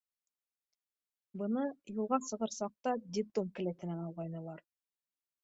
Быны 1.41 1.65
юлға 1.99 2.19
сығыр 2.31 2.55
саҡта 2.57 2.95
детдом 3.19 3.53
келәтенән 3.61 4.03
алғайнылар. 4.09 4.67